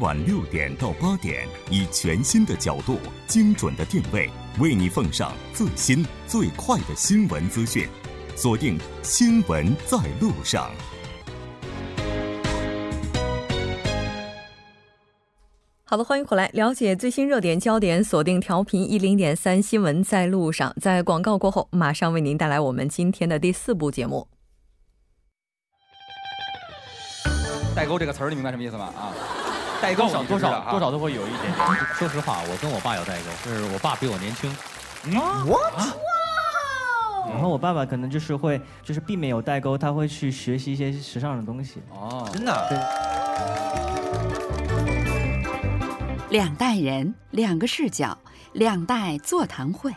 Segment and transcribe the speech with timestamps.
[0.00, 7.86] 每晚六点到八点，以全新的角度、精准的定位，为你奉上最新最快的新闻资讯。
[8.34, 10.70] 锁定《新闻在路上》。
[15.84, 20.74] 好的，欢迎回来，了解最新热点焦点，锁定调频一零点三，新闻在路上。
[20.80, 24.26] 在广告过后，马上为您带来我们今天的第四部节目。
[27.76, 28.92] 代沟这个词儿，你明白什么意思吗？
[28.96, 29.12] 啊，
[29.80, 31.54] 代沟多少多少多少都都会有一点点。
[31.94, 34.54] 说实话，我跟我爸有代沟，就是我爸比我年轻。
[35.46, 35.58] 我
[37.28, 41.80] 然后我爸爸可能就是会，就是避免有代沟，他会去学习一些时尚的东西。
[41.90, 42.66] 哦，真的啊，
[46.30, 48.18] 两代人，两个视角，
[48.52, 49.94] 两代座谈会。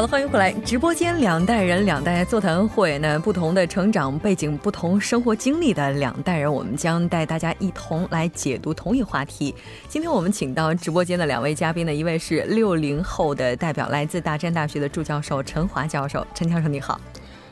[0.00, 2.98] 好的，欢迎回来，直播间两代人两代座谈会。
[3.00, 9.54] 那不同的成长背景、不同生活经历的两代人，我们将带大家一同来解读同一话题。
[9.88, 16.26] 今天我们请到直播间的两位嘉宾呢，一位是六零后的代表，来自大山大学的助教授陈华教授。
[16.34, 16.98] 陈教授你好，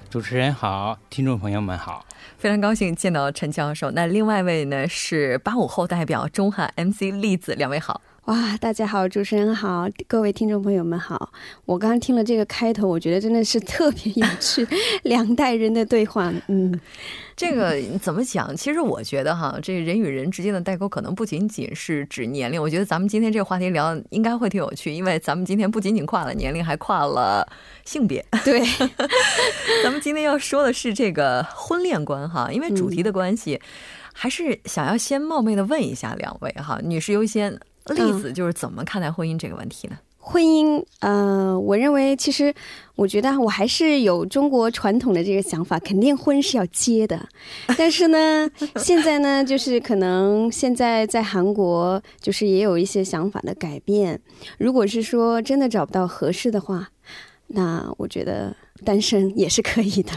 [0.09, 2.07] 主持人好，听众朋友们好。
[2.39, 3.91] 非常高兴见到陈教授。
[3.91, 8.01] 那另外一位呢是八五后代表中汉 MC 栗子，两位好。
[8.29, 11.33] 哇，大家好，主持人好，各位听众朋友们好。
[11.65, 14.69] 我刚刚听了这个开头，我觉得真的是特别有趣，
[15.05, 16.79] 两代人的对话，嗯，
[17.35, 18.55] 这个怎么讲？
[18.55, 22.61] 其实我觉得哈，这人与人之间的代沟可能不仅仅是指年龄。
[22.61, 27.51] 我觉得咱们今天这个话题聊应该会挺有趣，因为咱们今天不仅仅跨了年龄，还跨了
[27.87, 28.23] 性别。
[28.45, 28.61] 对，
[29.83, 33.59] 咱们今天要说的是这个婚恋观哈，因为主题的关系，
[34.13, 37.59] 还是想要先冒昧的问一下两位哈，女士优先，
[37.95, 39.97] 栗子就是怎么看待婚姻这个问题呢？
[40.21, 42.55] 婚姻，呃，我认为其实，
[42.97, 47.27] 我觉得我还是有中国传统的这个想法，肯定婚是要结的。
[47.79, 54.21] 但是呢，现在呢，就是可能现在在韩国，就是也有一些想法的改变。
[54.59, 56.91] 如果是说真的找不到合适的话，
[57.47, 60.13] 那我觉得单身也是可以的。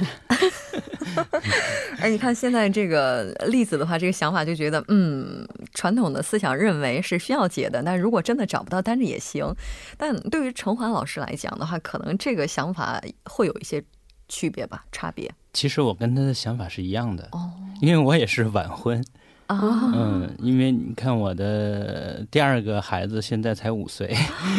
[2.02, 9.46] 而 你看现在这个例子的话，这个想法就觉得，嗯，传统的思想认为是需要解的，但如果真的找不到单着也行。
[9.98, 13.84] 但对于陈华老师来讲的话，可能这个想法会有一些
[14.30, 15.32] 区别吧，差别。
[15.54, 17.52] 其实我跟他的想法是一样的，哦
[17.82, 19.04] 因为我也是晚婚。
[19.52, 24.16] 啊，嗯，因为你看我的第二个孩子现在才五岁，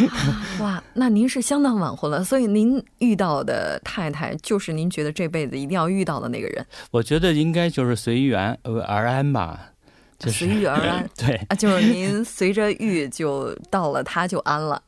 [0.61, 9.73] 哇，那您是相当晚婚了，所以您遇到的太太就是您觉得这辈子一定要遇到的那个人，我觉得应该就是随缘而安吧，
[10.19, 11.09] 就是随遇而安。
[11.17, 14.83] 对，啊，就是您随着遇就到了，他就安了。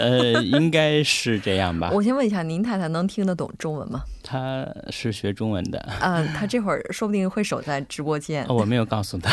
[0.00, 1.90] 呃， 应该是这样吧。
[1.92, 4.02] 我先问一下，您太太能听得懂中文吗？
[4.22, 8.44] 她是学中文的，啊，她这会儿说不定会守在直播间。
[8.48, 9.30] 哦我没有告诉她。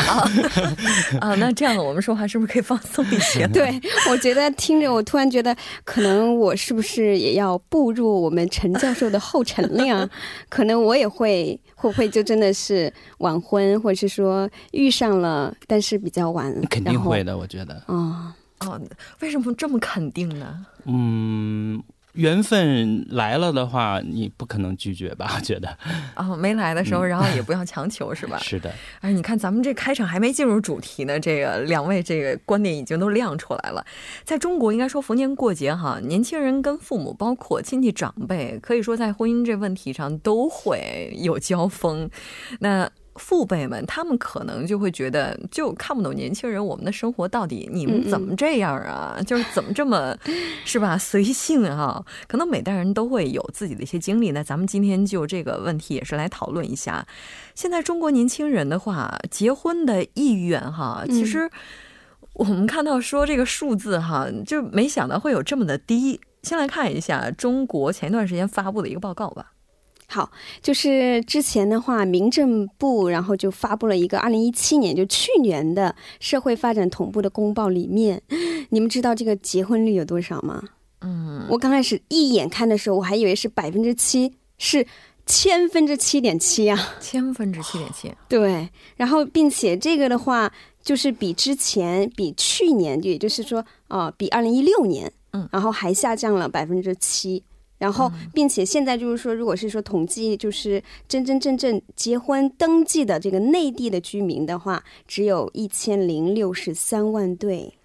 [1.20, 3.46] 啊，那这样我们说话是不是可以放松一些？
[3.52, 3.68] 对，
[4.10, 10.08] 我觉得听着，我突然觉得，可能我是不是也要步入我们陈教授的后尘了呀？
[10.48, 17.82] 可能我也会，会不会就真的是晚婚，或者是说遇上了，但是比较晚，肯定会的，我觉得。
[17.86, 18.80] 哦，哦，
[19.20, 20.66] 为什么这么肯定呢？
[20.84, 21.82] 嗯，
[22.14, 25.30] 缘分来了的话，你不可能拒绝吧？
[25.36, 25.78] 我觉得
[26.16, 28.38] 哦，没来的时候，然后也不要强求，是吧？
[28.42, 28.72] 是的。
[29.00, 33.84] 哎，你看咱们这开场还没进入主题呢，这个两位这个观点已经都亮出来了。
[34.24, 42.10] 在中国，应该说逢年过节哈，年轻人跟父母，包括亲戚长辈，可以说在婚姻这问题上都会有交锋。
[42.60, 49.18] 那父辈们，他们可能就会觉得，就看不懂年轻人我们的生活到底你们怎么这样啊？
[49.26, 50.16] 就是怎么这么
[50.64, 52.02] 是吧随性啊？
[52.26, 54.30] 可能每代人都会有自己的一些经历。
[54.30, 57.06] 那咱们今天就这个问题也是来讨论一下。
[57.54, 61.50] 现在中国年轻人的话，结婚的意愿哈，其实
[62.34, 66.20] 我们看到说这个数字哈，就没想到会有这么的低。
[66.44, 69.52] 先来看一下中国前一段时间发布的一个报告吧。
[70.10, 70.30] 好，
[70.62, 78.22] 就是之前的话，民政部然后就发布了一个二零一七年，就去年的社会发展同步的公报里面，
[78.70, 80.62] 你们知道这个结婚率有多少吗？
[81.02, 84.86] 嗯，我刚开始一眼看的时候，我还以为是百分之七，是
[85.26, 86.94] 千分之七点七啊。
[86.98, 88.10] 千分之七点七。
[88.30, 88.66] 对，
[88.96, 90.50] 然后并且这个的话，
[90.82, 97.44] 就是比之前，比去年，也就是说，啊、比二零一六年，嗯，然后还下降了百分之七。
[97.78, 107.77] 然后，并且现在就是说，如果是说统计，就是真真正正结婚登记的这个内地的居民的话，只有一千零六十三万对。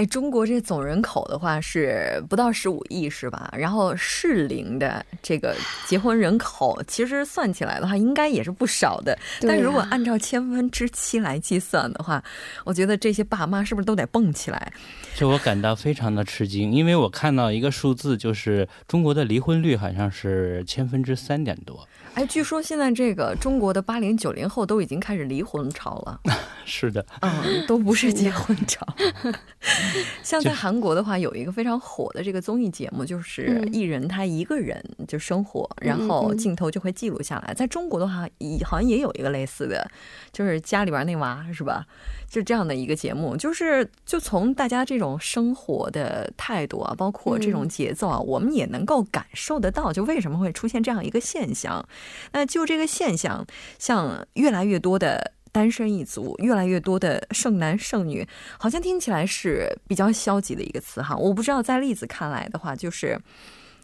[0.00, 3.52] 哎，中国这总人口的话是不到十五亿是吧？
[3.54, 5.54] 然后适龄的这个
[5.86, 9.18] 结婚人口，其实算起来的话，应该也是不少的。
[9.42, 12.24] 但如果按照千分之七来计算的话，
[12.64, 14.72] 我觉得这些爸妈是不是都得蹦起来？
[15.14, 21.86] 这我感到非常的吃惊，因为我看到一个数字，就是中国的离婚率好像是千分之三点多。
[22.14, 26.20] 哎，据说现在这个中国的八零九零后都已经开始离婚潮了。
[26.64, 28.86] 是的，嗯，都不是结婚潮。
[30.22, 37.54] 像在韩国的话，有一个非常火的这个综艺节目，就是嗯艺人他一个人就生活，然后镜头就会记录下来。
[37.54, 39.88] 在中国的话，也好像也有一个类似的，
[40.32, 41.86] 就是家里边那娃是吧？
[42.28, 51.84] 就这样的一个节目，就是就从大家这种生活的态度啊，包括这种嗯节奏啊，我们也能够感受得到，就为什么会出现这样一个现象。
[52.32, 53.44] 那就这个现象，
[53.78, 58.26] 像越来越多的单身一族，越来越多的剩男剩女，
[58.58, 61.16] 好像听起来是比较消极的一个词哈。
[61.16, 63.18] 我不知道在栗子看来的话，就是。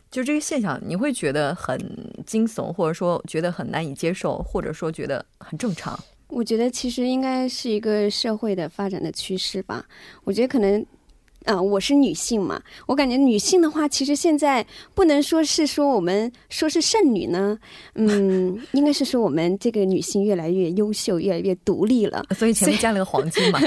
[0.09, 1.77] 就这个现象，你会觉得很
[2.25, 5.99] 惊悚，或者说觉得很难以接受，或者说觉得很正常。
[6.29, 9.85] 我觉得其实应该是一个社会的发展的趋势吧。
[10.23, 10.87] 我觉得可能，
[11.47, 17.57] 呃，我是女性嘛，我感觉女性的话，其实现在不能说是说我们说是剩女呢，
[17.95, 22.25] 嗯，应该是说我们这个女性越来越优秀，越来越独立了。
[22.37, 23.61] 所以前面加了个黄金嘛。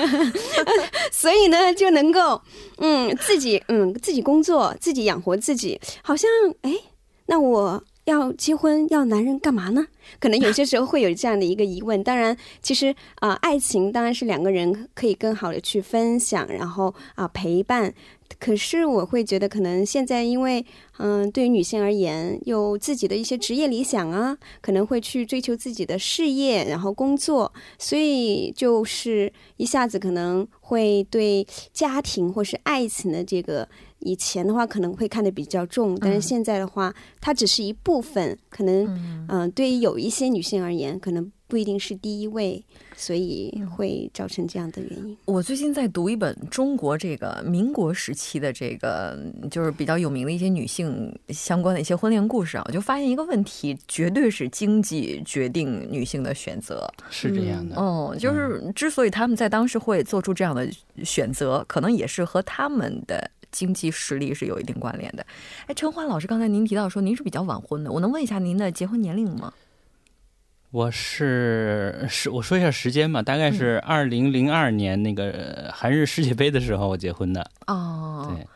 [1.11, 2.41] 所以呢，就能够
[2.77, 6.29] 嗯自己嗯自己工作，自己养活自己，好像
[6.61, 6.73] 哎，
[7.27, 9.85] 那我要结婚要男人干嘛呢？
[10.19, 12.03] 可能有些时候会有这样的一个疑问。
[12.03, 17.93] 当然，其实啊、爱情当然是两个人可以更好的去分享，然后啊、陪伴。
[18.39, 20.63] 可是我会觉得，可能现在因为
[20.97, 33.67] 嗯，对于女性而言，有自己的一些职业理想啊，可能会去追求自己的事业，然后工作，所以就是一下子可能会对家庭或是爱情的这个，
[33.99, 38.85] 以前的话可能会看得比较重，但是现在的话，它只是一部分，可能
[39.27, 42.63] 嗯、呃对于有一些女性而言，可能不一定是第一位，
[42.95, 45.17] 所以会造成这样的原因。
[45.25, 49.19] 我最近在读一本中国这个民国时期的这个，
[49.49, 56.87] 就是比较有名的一些女性相关的一些婚恋故事啊，我就发现一个问题，绝对是经济决定女性的选择。
[57.09, 57.75] 是这样的。
[57.75, 60.69] 哦，就是之所以他们在当时会做出这样的
[61.03, 63.29] 选择，可能也是和他们的。
[63.51, 65.25] 经济实力是有一定关联的。
[65.67, 69.53] 哎，陈欢老师，刚才您提到说您是比较晚婚的，我能问一下您的结婚年龄吗？
[70.71, 77.49] 我是是我说一下时间吧，大概是二零零二年那个呃韩日世界杯的时候我结婚的。
[77.65, 78.47] 哦，对，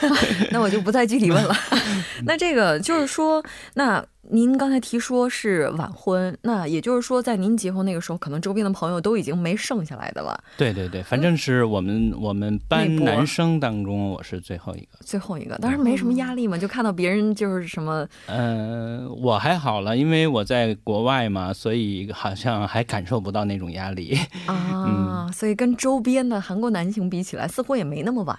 [0.50, 1.54] 那我就不再具体问了。
[2.24, 3.42] 那这个就是说，
[3.74, 14.88] 那您刚才提说是晚婚，那也就是说，在您结婚那个时候，可能周边的朋友都已经没剩下来的了，对对对，反正是我们我们班男生当中我是最后一个。
[15.00, 24.18] 最后一个，当然没什么压力嘛，就看到别人就是什么，嗯、我还好了，因为我在国外嘛，所以好像还感受不到那种压力。
[24.46, 28.38] 啊， 所以跟周边的韩国男性比起来，似乎也没那么晚。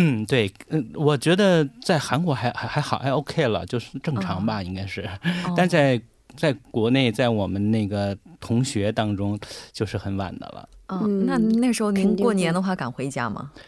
[0.00, 5.02] 嗯，对，嗯，我觉得在韩国还还还好，还 OK 了，就是正常吧，应该是。
[5.44, 6.00] 哦 但在
[6.36, 9.38] 在国内，在我们那个同学当中，
[9.72, 10.68] 就是很晚的了。
[10.86, 13.50] 嗯，嗯那那时候您过年的话敢回家吗？
[13.54, 13.60] 嗯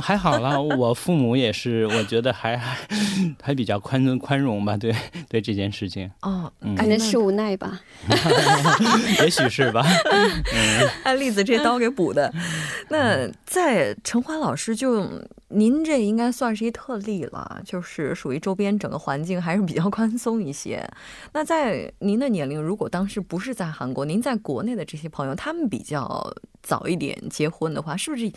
[0.00, 2.76] 还好啦，我父母也是，我觉得还还
[3.42, 4.94] 还比较宽宽容吧，对
[5.28, 7.80] 对这件事情，哦，可能是无奈吧。
[9.22, 9.84] 也许是吧。
[11.04, 12.32] 按栗子这刀给补的。
[12.90, 15.08] 那在陈欢老师就
[15.48, 20.86] 您这应该算是一特例了，就是属于周边整个环境还是比较宽松一些。
[21.32, 28.30] 那在您的年龄，如果当时不是在韩国，您在国内的这些朋友，他们比较早一点结婚的话，是不是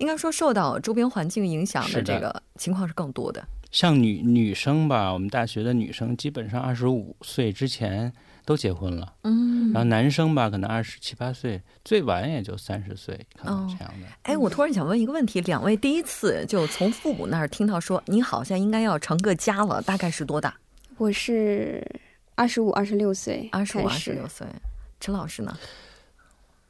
[0.00, 3.46] 应该说受到周边环境影响的这个情况是更多的？
[3.70, 8.12] 像女女生吧，我们大学的女生基本上二十五岁之前
[8.44, 14.06] 都结婚了，嗯然后男生吧，可能二十七八岁，最晚也就三十岁，可能这样的。
[14.22, 20.56] 哎，我突然想问一个问题：两位第一次就从父母那儿听到说你好像应该要成个家了，大概是多大？
[20.96, 21.86] 我是
[22.34, 24.46] 二十五、二十六岁二十五、二十六岁。
[24.98, 25.56] 陈老师呢？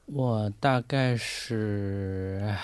[0.04, 2.54] 我大概是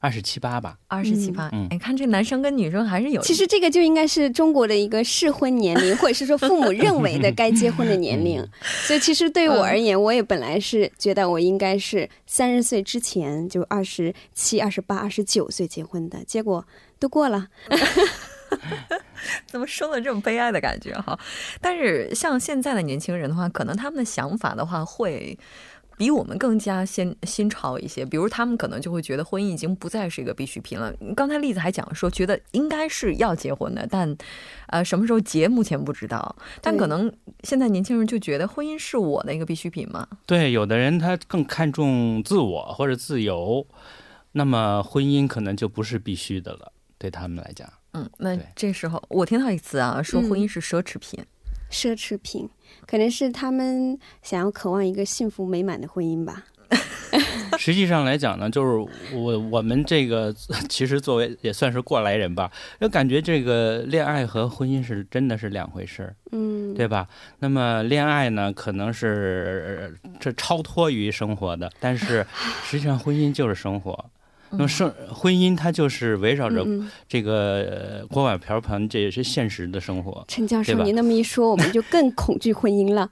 [0.00, 0.78] 二十七八吧。
[0.86, 1.48] 二十七八。
[1.52, 3.20] 嗯哎，看这男生跟女生还是有。
[3.22, 8.46] 其实这个就应该是中国的一个适婚年龄，或者是说父母认为的该结婚的年龄。
[8.86, 16.64] 所以其实对于我而言，我也本来是觉得我应该是三十岁之前，就二十七、二十八、二十九岁结婚的，结果
[16.98, 17.48] 都过了。
[19.46, 21.18] 怎么说的这么悲哀的感觉哈？
[21.60, 25.36] 但是像现在的年轻人的话，可能他们的想法的话会
[25.98, 28.06] 比我们更加先新潮一些。
[28.06, 30.94] 比如他们可能就会觉得婚姻已经不再是一个必需品了。
[31.14, 34.16] 刚才例子还讲说，觉得应该是要结婚的，但
[34.68, 36.36] 呃什么时候结目前不知道。
[36.62, 37.12] 但可能
[37.42, 40.06] 现在年轻人就觉得婚姻是我的一个必需品嘛？
[40.24, 43.66] 对，有的人他更看重自我或者自由，
[44.32, 47.68] 那么婚姻可能就不是必须的了，对他们来讲。
[47.92, 51.24] 嗯，那这时候我听到一次啊，说婚姻是奢侈品。
[51.70, 52.48] 奢侈品，
[52.86, 56.44] 可能是他们想要渴望一个幸福美满的婚姻吧。
[57.56, 60.32] 实际上来讲呢，就是我我们这个
[60.68, 67.08] 其实作为也算是过来人吧，就感觉这个恋爱和婚姻是真的是两回事儿，嗯，对吧？
[67.38, 72.24] 那么恋爱呢，可能是这超脱于生活的，但是
[72.64, 74.04] 实际上婚姻就是生活。
[74.50, 76.66] 那么生婚姻它就是围绕着
[77.08, 80.24] 这个锅碗瓢盆，这也是现实的生活。
[80.28, 83.10] 陈教授，您那么一说，我们就更恐惧婚姻了。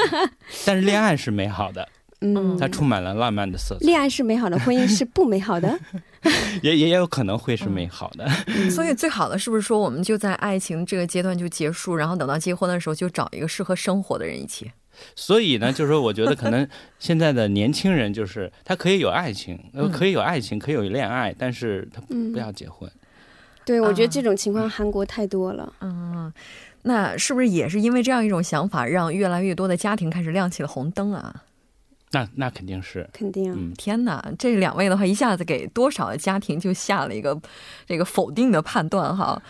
[0.64, 1.86] 但是恋爱是美好的，
[2.22, 3.86] 嗯，它充满了浪漫的色彩。
[3.86, 5.78] 恋爱是美好的，婚姻是不美好的，
[6.62, 8.28] 也也有可能会是美好的。
[8.70, 14.70] 所以最好的是不是说，我们就在爱情这个阶段就结束，然后等到结婚的时候，就找一个适合生活的人一起。
[15.14, 16.66] 所以呢，就是说，我觉得可能
[16.98, 22.00] 现在的年轻人就是他可以有爱情，呃，可以有爱情，可以有恋爱，但是他
[22.32, 22.90] 不要结婚。
[23.64, 25.72] 对，我觉得这种情况韩国太多了。
[25.80, 26.32] 嗯，
[26.82, 31.44] 那是不是也是因为这样一种想法，让越来越多的家庭开始亮起了红灯啊？
[32.12, 33.52] 那那肯定是，肯定。
[33.56, 37.40] 嗯，天哪，这两位的话，一下子给多少的家庭就下了一个
[37.86, 39.40] 这个否定的判断哈。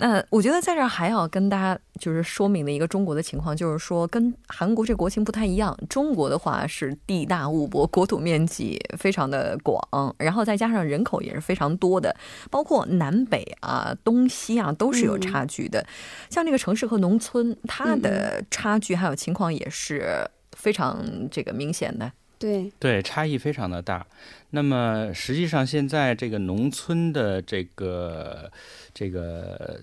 [0.00, 5.78] 那我觉得在这儿还要跟大家就是说明的一个中国的情况，就是说跟韩国这国情不太一样。
[5.88, 9.80] 中国的话是地大物博，国土面积非常的广，
[10.18, 12.16] 然后再加上人口也是非常多的，
[12.50, 15.86] 包括南北啊、东西啊都是有差距的。
[16.28, 20.28] 像这个城市和农村，它的差距还有情况也是。
[20.58, 24.06] 非常这个明显的，对对，差异非常的大。
[24.50, 28.52] 那么实际上现在这个农村的这个
[28.92, 29.80] 这个，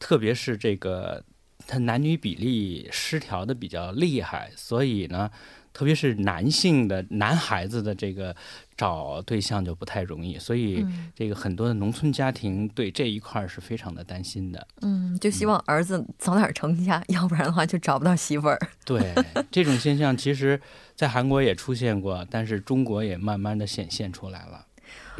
[0.00, 1.22] 特别是这个
[1.66, 5.30] 它男女比例失调的比较厉害，所以呢。
[5.78, 8.34] 特别是男性的男孩子的这个
[8.76, 14.66] 找对象就不太容易，所以这个很多的农村家庭对这一块是非常的担心的。
[14.80, 18.58] 嗯，就希望儿子早点成家，要不然的话就找不到媳妇儿。
[18.84, 19.14] 对，
[19.52, 20.60] 这种现象其实
[20.96, 24.66] 在韩国也出现过，但是中国也慢慢的显现出来了。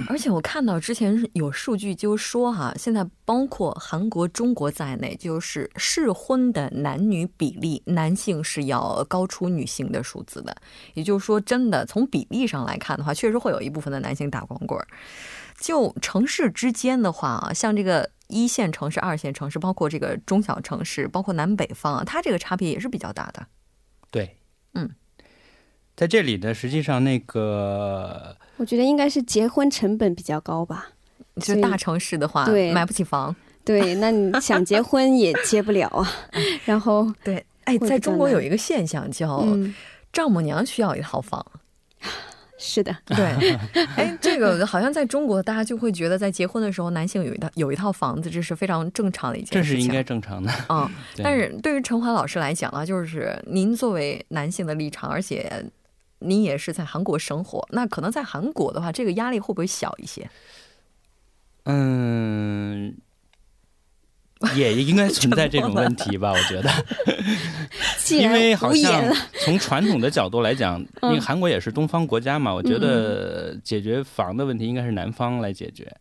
[0.09, 10.57] 而且我看到之前有数据，就说哈，现在包括韩国、中国在内，就是适婚的男女比例，男性是要高出女性的数字的。
[10.95, 14.87] 也就是说，真的从比例上来看的话，确实会有一部分的男性打光棍儿。
[15.61, 23.45] 就城市之间的话啊，像这个一线城市、二线城市，包括这个中小城市，包括南北方啊，它这个差别也是比较大的。
[24.13, 24.39] 对，
[24.75, 24.89] 嗯。
[25.99, 30.91] 在这里呢，实际上那个，我觉得应该是结婚成本比较高吧。
[31.41, 36.09] 就大城市的话，对，买不起房，对，那你想结婚也结不了啊。
[36.65, 39.45] 然后，对，哎，在中国有一个现象叫
[40.13, 41.45] 丈母娘需要一套房。
[42.61, 43.27] 是的，对，
[43.97, 50.53] 哎，这个好像在中国，大家就会觉得在结婚的时候，男性有一套有一套房子，这是非常正常的一件事情，这是应该正常的。
[50.69, 50.89] 嗯，
[51.25, 55.51] 但是对于陈华老师来讲呢，就是您作为男性的立场，而且。
[56.21, 60.29] 你也是在韩国生活，那可能在韩国的话，这个压力会不会小一些？
[61.65, 62.97] 嗯，
[64.57, 66.71] 也应该存在这种问题吧， 我觉得。
[68.11, 75.95] 因为好像从传统的角度来讲，因为韩国也是东方国家嘛，我觉得解决房的问题应该是男方来解决。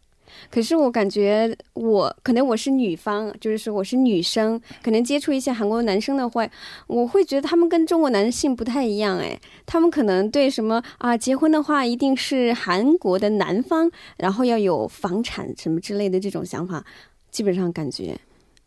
[0.50, 6.48] 可是我感觉我可能我是女方，就是说我是女生，可能接触一些韩国男生的话，
[6.88, 16.84] 我会觉得他们跟中国男性不太一样哎，他们可能对什么啊结婚的话一定是韩国的男方，然后要有房产什么之类的这种想法，
[17.32, 18.18] 基本上感觉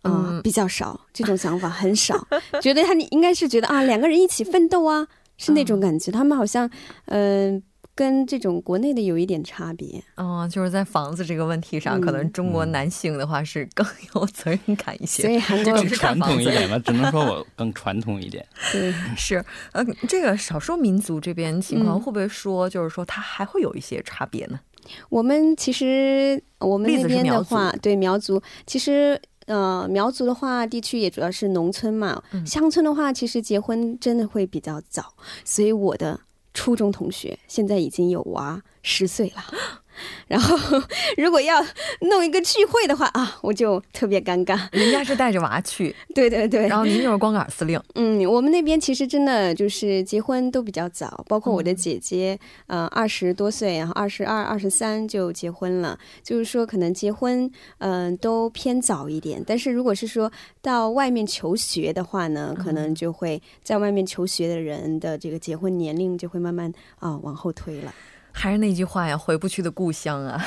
[0.04, 2.26] 嗯比较少，这种想法很少，
[2.60, 6.70] 觉得他应该是觉得啊两个人一起奋斗啊，是那种感觉，他们好像
[7.06, 7.62] 嗯。
[8.00, 18.42] 跟这种国内的有一点差别，嗯，就是在房子这个问题上，可能中国男性的话是更有责任感一些，所以韩国传统一点吧，只能说我更传统一点。
[18.72, 24.58] 对， 是，呃，这个少数民族这边情况会不会说，就是说它还会有一些差别呢？
[25.10, 35.12] 我们其实我们那边的话，对苗族，其实呃，苗族的话，地区也主要是农村嘛，乡村的话，其实结婚真的会比较早，
[35.44, 36.18] 所以我的。
[36.52, 39.44] 初中同学现在已经有娃十岁了，
[40.28, 40.56] 然后
[41.16, 41.64] 如果要
[42.00, 44.58] 弄一个聚会的话啊，我就特别尴尬。
[44.72, 47.80] 人家是 带着娃去，对对对，然后您就是光杆司令。
[47.94, 59.42] 嗯，我们那边其实真的就是结婚都比较早，包括我的姐姐，呃，二十多岁，然后二十二、二十三就结婚了，就是说可能结婚，嗯，都偏早一点。
[59.46, 60.30] 但是如果是说
[60.62, 67.92] 到外面求学的话呢，可能就会在外面求学的人的这个结婚年龄就会慢慢啊往后推了。
[68.32, 70.44] 还是那句话呀，回不去的故乡啊，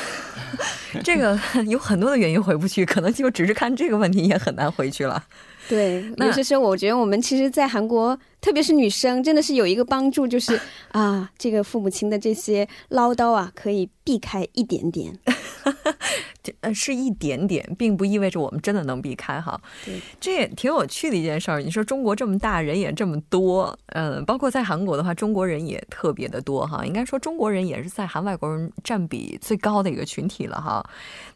[1.03, 5.23] 这个 有很多的原因回不去，可能就只是看这个问题也很难回去了。
[5.69, 10.59] 对，有些时候我觉得我们其实，在韩国，特别是女生，真的是有一个帮助，就是
[10.91, 15.17] 啊，这个父母亲的这些唠叨啊，可以避开一点点。
[16.61, 19.59] 呃，是一点点，并不意味着我们真的能避开哈。
[19.85, 21.61] 对，这也挺有趣的一件事儿。
[21.61, 26.85] 你说中国这么大，人也这么多，嗯，包括在韩国的话，中国人也特别的多哈。
[26.85, 30.83] 应该说，中国人也是在韩外国人占比最高的一个群体了哈。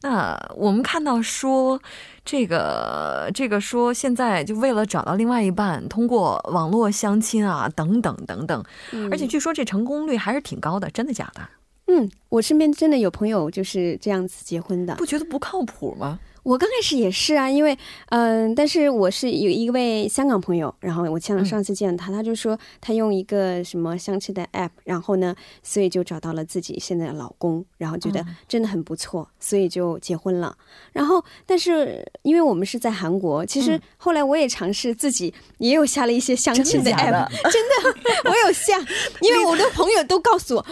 [0.01, 1.79] 那我们看到说，
[2.25, 8.63] 这个这个说现在就为了找到另外一半，通过网络相亲啊，等等等等，
[9.11, 11.41] 而且据说这成功率还是挺高的，真的假的？
[11.87, 16.19] 嗯，我身边真的有朋友就是这样子结婚的，不觉得不靠谱吗？
[16.47, 17.77] 我刚开始也是啊，因为
[18.07, 30.55] 嗯，但是我是有一位香港朋友，然后我上上次见他，他就说他用一个什么相亲的 app，然后呢，所以就找到了自己现在的老公，然后觉得真的很不错，所以就结婚了。
[30.93, 38.79] 然后，但是因为我们是在韩国，其实后来我也尝试自己也有下了一些相亲的 app，真的，我有下，
[39.19, 40.65] 因为我的朋友都告诉我，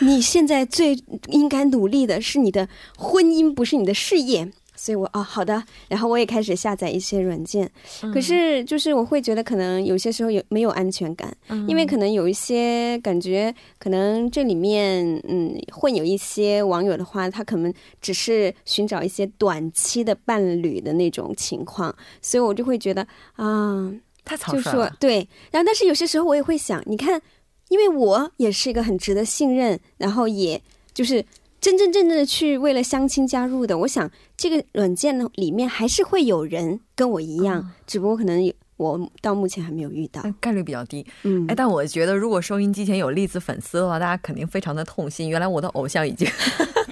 [0.00, 0.94] 你现在最
[1.28, 4.52] 应该努力的是你的婚姻，不是你的事业。
[4.82, 7.70] 所以，我啊，好的，然后我也开始下载一些软件，
[8.12, 11.32] 可是就是我会觉得可能有些时候有没有安全感，
[11.68, 23.88] 因为可能有一些感觉，可能这里面嗯会有一些网友的话，他可能只是寻找一些短期的伴侣的那种情况，所以我就会觉得啊，
[24.24, 24.96] 太草率了。
[24.98, 27.22] 对，然后但是有些时候我也会想，你看，
[27.68, 30.60] 因为我也是一个很值得信任，然后也
[30.92, 31.24] 就是。
[31.62, 41.06] 真真正正的去为了相亲加入的，我想这个软件呢里面还是会有人跟我一样，只不过可能我到目前还没有遇到，概率比较低。
[41.22, 45.28] 嗯，哎，但我觉得如果收音机前有栗子粉丝的话，大家肯定非常的痛心。
[45.28, 46.28] 原来我的偶像已经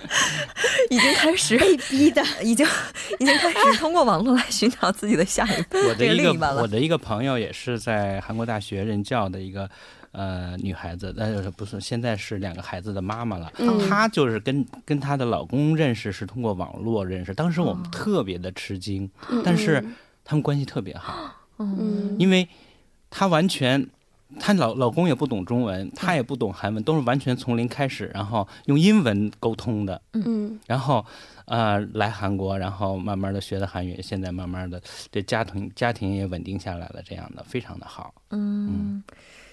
[0.88, 2.64] 已经开始被逼的， 已经
[3.18, 9.68] 已经开始通过网络来寻找自己的下一我的一个我的一个朋友也是在韩国大学任教的一个。
[10.12, 13.52] 呃，女孩子，呃，不是，现在是两个孩子的妈妈了。
[13.88, 17.32] 她就是跟跟她的老公认识，是通过网络认识。
[17.32, 19.08] 当时我们特别的吃惊，
[19.44, 19.84] 但是
[20.24, 21.32] 他们关系特别好。
[21.58, 22.48] 嗯，因为
[23.08, 23.86] 她完全，
[24.40, 30.02] 她老老公也不懂中文，她也不懂韩文，都是完全从零开始，然后用英文沟通的。
[30.14, 31.06] 嗯，然后
[31.44, 38.12] 呃来韩国，然后慢慢的学的韩语，现在慢慢的这家庭家庭也稳定下来了，这样的非常的好。
[38.30, 39.04] 嗯。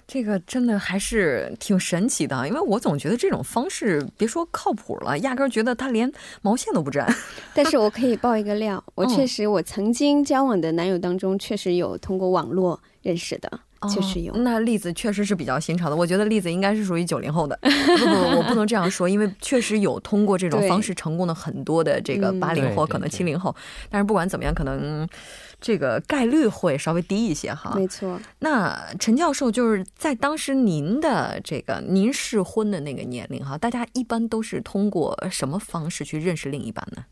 [0.08, 6.10] 这个真的还是挺神奇的，因为我总觉得这种方式，别说靠谱了，压根儿觉得他连
[6.41, 7.06] 毛线都不沾。
[7.54, 13.60] 但是我可以爆一个料，我确实我曾经交往的男友当中，确实有通过网络认识的，
[13.93, 14.34] 确实有。
[14.38, 17.60] 那例子确实是比较新潮的，我觉得例子应该是属于九零后的。
[17.62, 23.54] 不不，我不能这样说，因为确实有通过这种方式成功的很多的这个八零后，可能七零后。
[23.89, 25.06] 但是不管怎么样，可能。
[25.60, 28.20] 这个概率会稍微低一些哈，没错。
[28.39, 37.06] 那陈教授就是在当时您的这个您适婚的那个年龄哈，大家一般都是通过什么方式去认识另一半呢？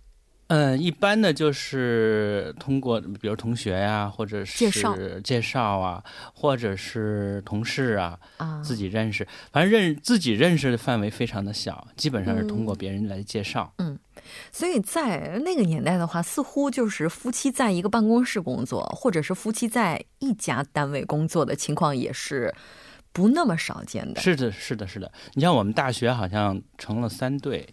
[0.47, 6.03] 嗯，一般的就是通过比如同学呀，或者是介绍介绍啊，
[6.36, 13.73] 或者是同事啊，啊，自己认识，反正认自己认识的范围非常的小，基本上是通过别人来介绍。
[13.79, 13.97] 嗯。
[14.51, 22.53] 所以在那个年代的话，似乎就是夫妻在一个办公室工作，或者是夫妻在一家单位工作的情况也是
[23.11, 24.21] 不那么少见的。
[24.21, 25.11] 是的，是的，是的。
[25.33, 27.67] 你像我们大学好像成了三对，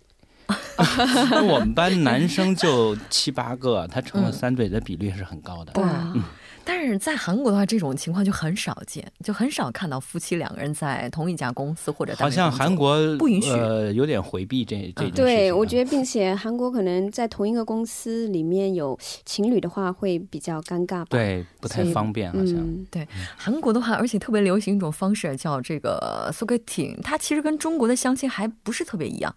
[1.48, 5.72] 我们班男生就七八个，他成了三对的比例是很高的。
[5.76, 6.22] 嗯。
[6.64, 21.06] 但是在韩国的话，这种情况就很少见，就很少看到夫妻两个人在同一家公司或者好像韩国不允许，呃，有点回避这这对，我觉得，并且韩国可能在同一个公司里面有情侣的话，会比较尴尬吧？
[21.10, 22.56] 对，不太方便，好像。
[22.90, 29.34] 对，韩国的话，而且特别流行一种方式叫这个 sogeting，它其实跟中国的相亲还不是特别一样。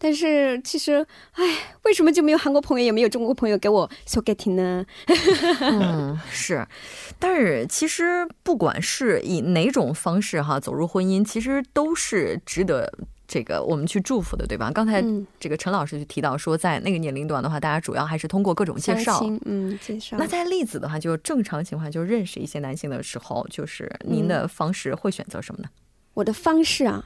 [0.00, 1.44] 但是其实，哎，
[1.82, 4.86] 为什么就没有韩国朋友，也没有中国朋友给我 so getting 呢？
[5.60, 6.64] 嗯，是。
[7.18, 12.92] 但是其实不管是以哪种方式哈走入婚姻，其实都是值得
[13.26, 14.70] 这个我们去祝福的，对吧？
[14.70, 19.20] 刚才嗯，这个陈老师就提到说，在那个年龄段的话，大家主要还是通过各种介绍。
[19.46, 20.16] 嗯，介绍。
[20.16, 25.68] 那在例子的话，就正常情况，就认识一些男性的时候，就是您的方式会选择什么呢？
[26.14, 27.04] 我的方式啊，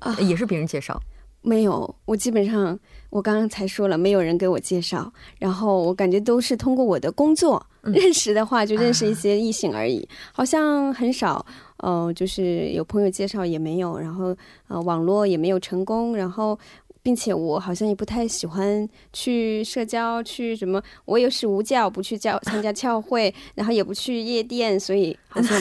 [0.00, 1.00] 啊，也是别人介绍。
[1.42, 2.78] 没有，我基本上
[3.10, 11.44] 我刚刚才说了，没有人给我介绍，然后我感觉都是通过我的工作、嗯认识的话，就认识一些异性而已，好像很少，
[11.78, 14.36] 呃，就是有朋友介绍也没有，然后
[14.68, 16.58] 呃，网络也没有成功，然后。
[17.02, 20.82] 并且我好像也不太喜欢去社交，去什么？
[21.04, 25.60] 我又是无教，不去教参加教会，然后也不去夜店，所以好像，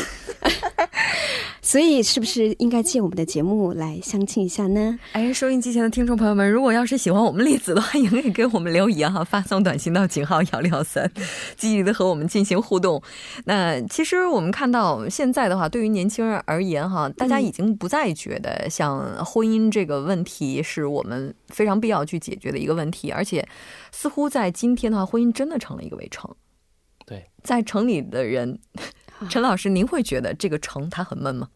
[1.62, 4.98] 所以是不是应该借我们的节目来相亲一下呢？
[5.14, 11.10] 哎，收音机前的听众朋友们，如果要是喜欢我们栗子的话， 也可以给我们留言哈，发送短信到井号幺六幺三，
[11.56, 13.02] 积极的和我们进行互动。
[13.46, 23.48] 那其实我们看到现在的话，对于年轻人而言哈，大家已经不再觉得像婚姻这个问题是我们非常必要去解决的一个问题，而且
[23.92, 26.34] 似乎在今天的话，婚姻真的成了一个围城。
[27.06, 28.60] 对，在城里的人，
[29.30, 31.50] 陈老师，您会觉得这个城它很闷吗？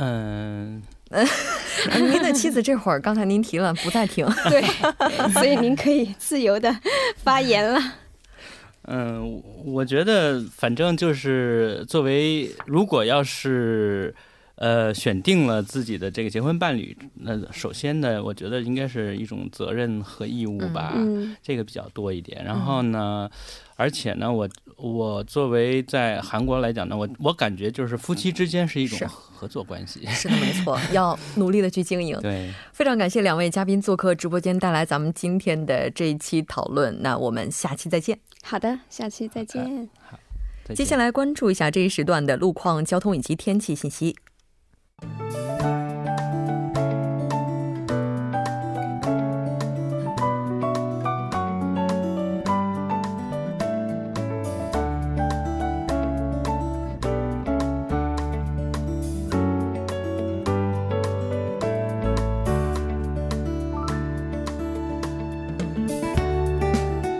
[0.00, 1.24] 嗯，呃
[1.98, 4.62] 您的妻子这会儿刚才您提了不再听， 对，
[5.32, 6.72] 所以您可以自由的
[7.16, 7.80] 发言了。
[8.90, 14.14] 嗯，我觉得反正就是作为，如果要是
[14.58, 22.44] 呃选定了自己的这个结婚伴侣，那首先呢，我觉得应该是一种责任和义务吧，嗯这个比较多一点。
[22.44, 23.30] 然后呢，
[23.76, 30.04] 而且呢，我我作为在韩国来讲呢，我我感觉就是夫妻之间是一种合作关系。
[30.06, 32.20] 是的，没错， 要努力的去经营。
[32.20, 37.00] 对，非常感谢两位嘉宾做客直播间，带来咱们今天的这一期讨论。
[37.00, 38.18] 那我们下期再见。
[38.42, 39.88] 好的，下期再见。
[40.64, 44.16] 再见接下来关注一下这一时段的路况、交通以及天气信息。
[45.00, 45.57] Música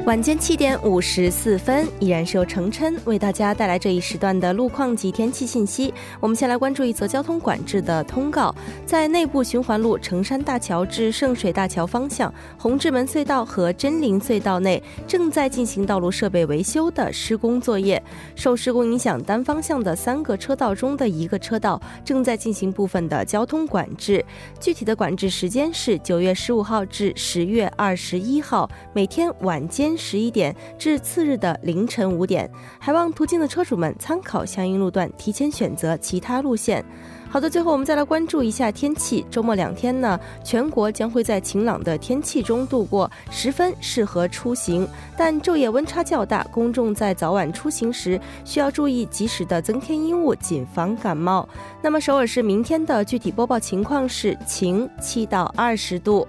[0.09, 5.93] 晚间七点五十四分，依然是由程琛为大家带来这一时段的路况及天气信息。
[6.19, 8.55] 我们先来关注一则交通管制的通告，
[8.87, 18.03] 在内部循环路成山大桥至圣水大桥方向、红志门隧道和真灵隧道内正在进行道路设备维修的施工作业。
[18.35, 24.25] 受施工影响，单方向的三个车道中的一个车道正在进行部分的交通管制。
[24.59, 32.49] 具体的管制时间是九月十五号至十月二十一号，每天晚间十一点至次日的凌晨五点。
[32.79, 36.83] 还望途经的车主们参考相应路段，提前选择其他路线。
[37.31, 39.27] 好的，最后我们再来关注一下天气。
[39.31, 44.89] 周末两天呢，全国将会在晴朗的天气中度过，十分适合出行。
[45.15, 51.47] 但昼夜温差较大，公众在早晚出行时需要注意及时的增添衣物，谨防感冒。
[51.83, 56.27] 那么首尔市明天的具体播报情况是晴，七到二十度。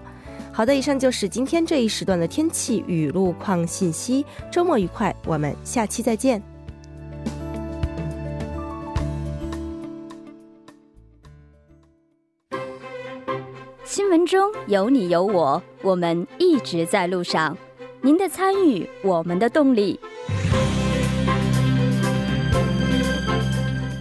[0.60, 4.26] 好的，以上就是今天这一时段的天气与路况信息。
[4.52, 6.44] 周末愉快，我们下期再见。
[13.86, 17.58] 新闻中有你有我，我们一直在路上。
[18.02, 19.98] 您的参与，我们的动力。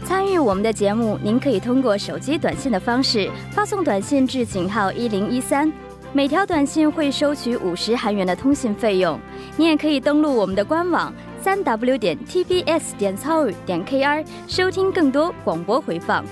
[0.05, 5.73] 参与我们的节目，您可以通过手机短信的方式发送短信至井号一零一三，
[6.12, 9.21] 每条短信会收取五十韩元的通信费用。
[9.57, 16.25] 你也可以登录我们的官网三 w 点 tbs 点操语点 kr 收听更多广播回放。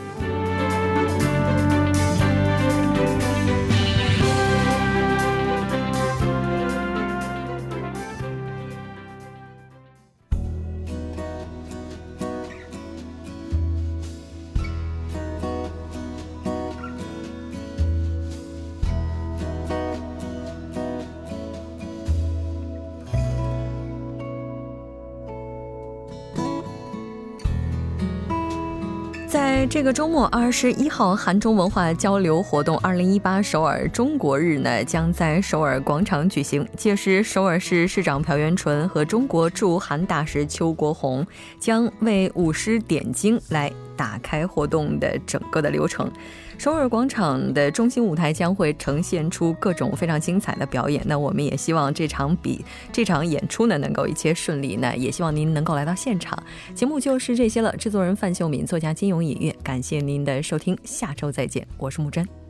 [29.76, 36.66] 这个周末，二十一号韩中文化交流活动二零一八首尔中国日呢，将在首尔广场举行。
[36.78, 41.26] 届时，首尔市市长朴元淳和中国驻韩大使邱国红
[41.60, 46.10] 将为舞狮点睛来打开活动的整个的流程。
[46.58, 51.02] 首尔广场的中心舞台将会呈现出各种非常精彩的表演。
[51.06, 54.76] 那我们也希望这场比这场演出呢能够一切顺利。
[54.76, 56.36] 那也希望您能够来到现场。
[56.74, 57.74] 节目就是这些了。
[57.76, 62.45] 制作人范秀敏，作家金勇、尹月，感谢您的收听，下周再见，我是木真。